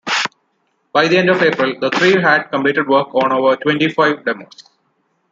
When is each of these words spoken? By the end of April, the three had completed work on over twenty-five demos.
By 0.93 1.07
the 1.07 1.17
end 1.19 1.29
of 1.29 1.43
April, 1.43 1.75
the 1.79 1.91
three 1.91 2.19
had 2.19 2.45
completed 2.49 2.87
work 2.87 3.13
on 3.13 3.31
over 3.31 3.55
twenty-five 3.57 4.25
demos. 4.25 4.63